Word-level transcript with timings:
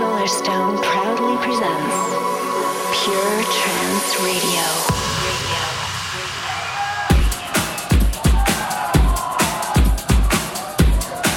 Solarstone 0.00 0.80
proudly 0.82 1.36
presents 1.44 1.96
Pure 3.04 3.44
Trance 3.52 4.16
Radio. 4.24 4.64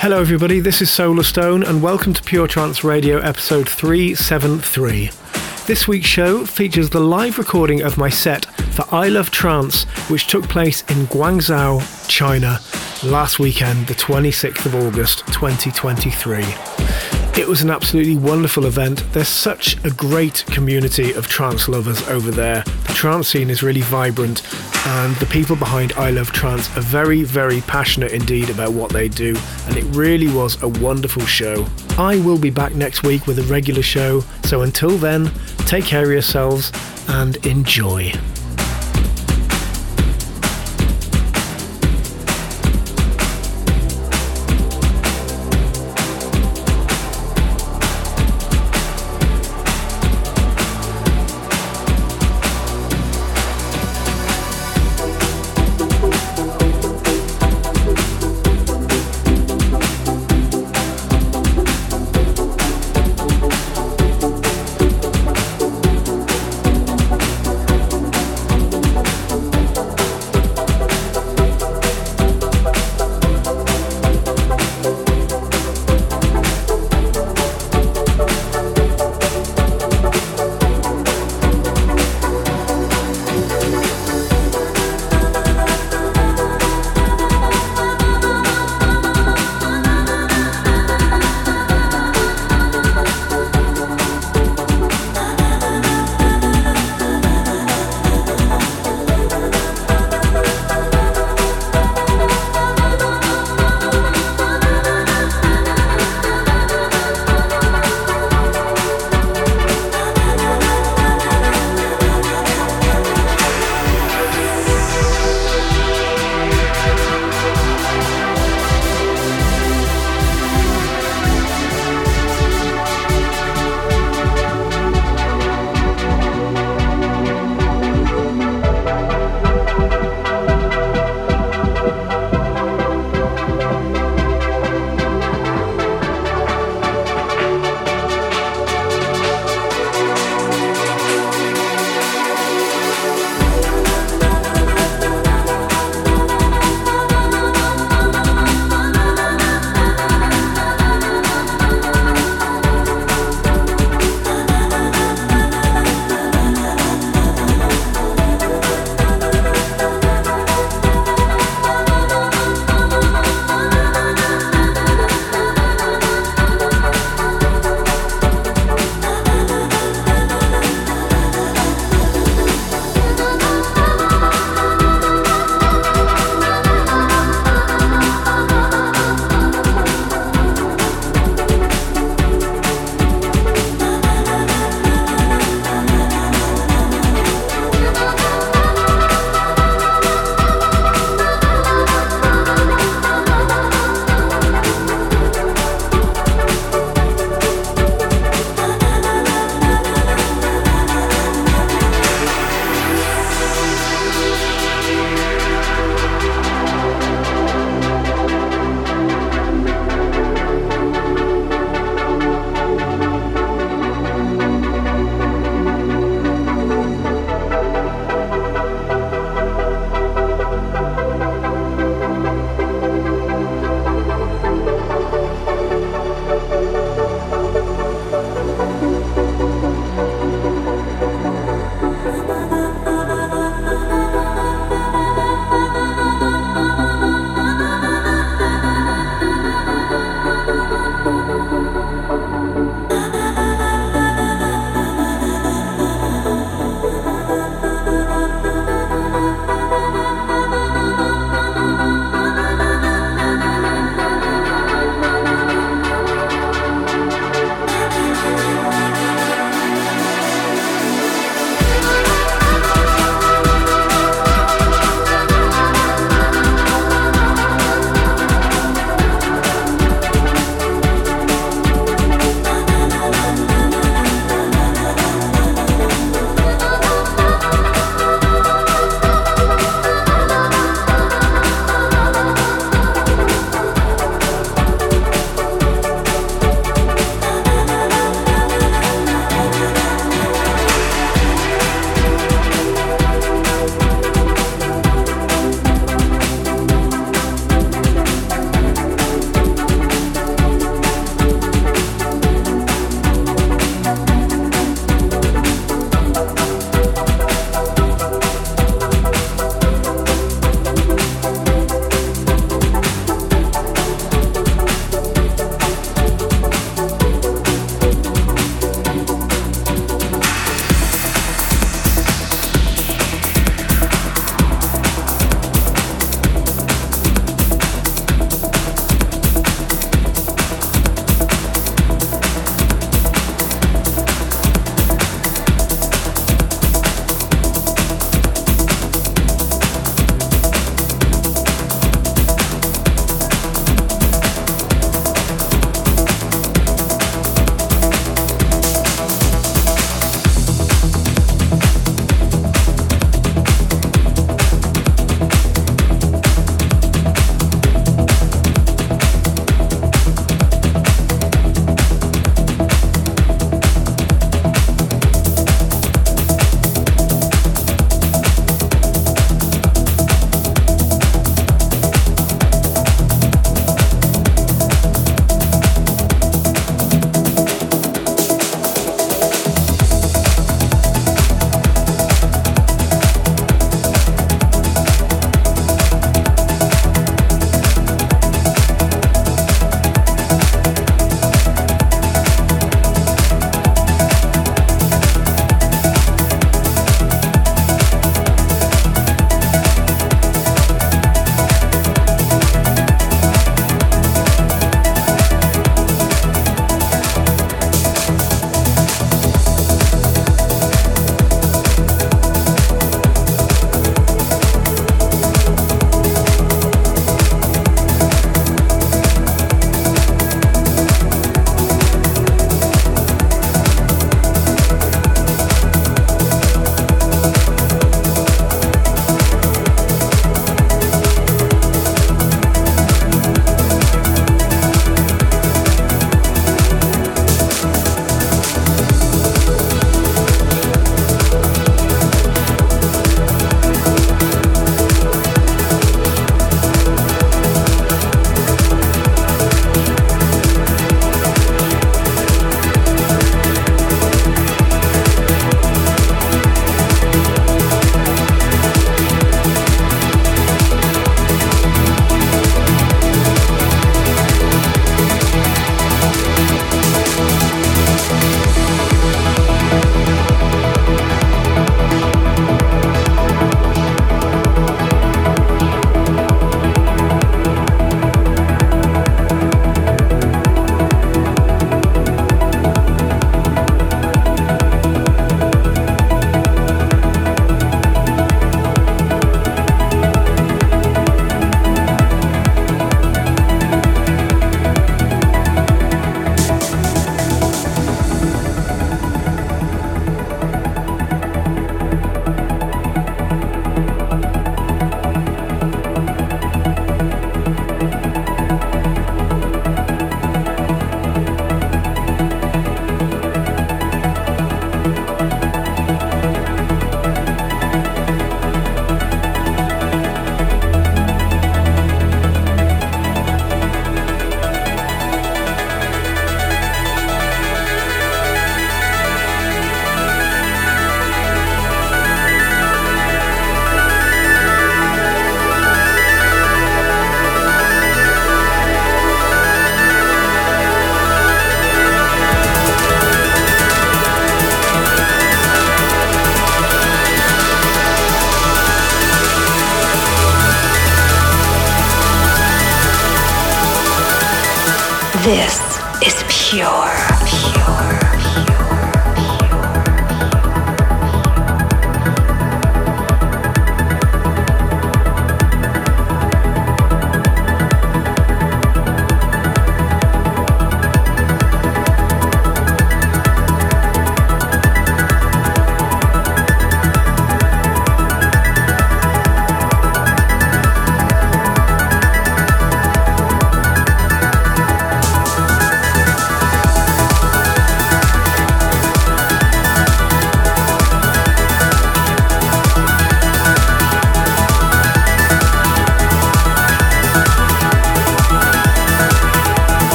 Hello, 0.00 0.20
everybody. 0.22 0.60
This 0.60 0.80
is 0.80 0.88
Solarstone, 0.88 1.68
and 1.68 1.82
welcome 1.82 2.14
to 2.14 2.22
Pure 2.22 2.46
Trance 2.46 2.82
Radio 2.82 3.18
episode 3.18 3.68
373. 3.68 5.10
This 5.66 5.86
week's 5.86 6.06
show 6.06 6.46
features 6.46 6.88
the 6.88 7.00
live 7.00 7.36
recording 7.36 7.82
of 7.82 7.98
my 7.98 8.08
set 8.08 8.46
for 8.72 8.86
I 8.90 9.10
Love 9.10 9.30
Trance, 9.30 9.84
which 10.08 10.28
took 10.28 10.48
place 10.48 10.80
in 10.88 11.06
Guangzhou, 11.08 11.82
China, 12.08 12.58
last 13.04 13.38
weekend, 13.38 13.86
the 13.86 13.94
26th 13.94 14.64
of 14.64 14.74
August 14.74 15.26
2023. 15.26 17.25
It 17.38 17.46
was 17.46 17.60
an 17.60 17.68
absolutely 17.68 18.16
wonderful 18.16 18.64
event. 18.64 19.04
There's 19.12 19.28
such 19.28 19.76
a 19.84 19.90
great 19.90 20.42
community 20.46 21.12
of 21.12 21.28
trance 21.28 21.68
lovers 21.68 22.02
over 22.08 22.30
there. 22.30 22.62
The 22.86 22.94
trance 22.94 23.28
scene 23.28 23.50
is 23.50 23.62
really 23.62 23.82
vibrant, 23.82 24.42
and 24.86 25.14
the 25.16 25.26
people 25.26 25.54
behind 25.54 25.92
I 25.92 26.10
Love 26.10 26.32
Trance 26.32 26.74
are 26.78 26.80
very, 26.80 27.24
very 27.24 27.60
passionate 27.60 28.12
indeed 28.12 28.48
about 28.48 28.72
what 28.72 28.90
they 28.90 29.08
do, 29.08 29.36
and 29.66 29.76
it 29.76 29.84
really 29.94 30.28
was 30.32 30.62
a 30.62 30.68
wonderful 30.68 31.26
show. 31.26 31.66
I 31.98 32.16
will 32.20 32.38
be 32.38 32.50
back 32.50 32.74
next 32.74 33.02
week 33.02 33.26
with 33.26 33.38
a 33.38 33.42
regular 33.42 33.82
show, 33.82 34.20
so 34.44 34.62
until 34.62 34.96
then, 34.96 35.30
take 35.66 35.84
care 35.84 36.04
of 36.04 36.10
yourselves 36.10 36.72
and 37.06 37.36
enjoy. 37.46 38.14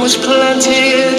was 0.00 0.16
planted 0.16 1.09